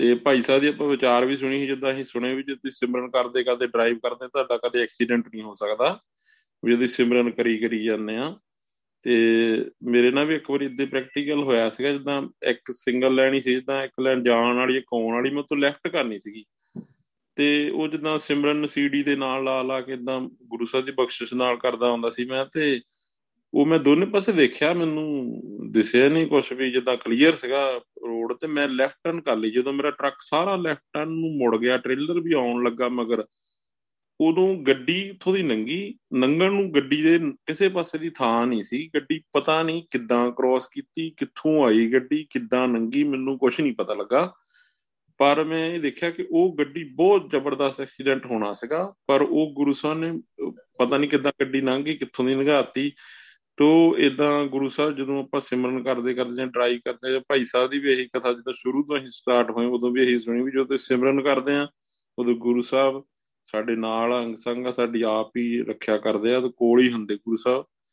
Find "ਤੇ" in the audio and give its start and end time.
0.00-0.14, 9.02-9.16, 17.36-17.70, 22.54-22.80, 28.32-28.46, 66.40-66.48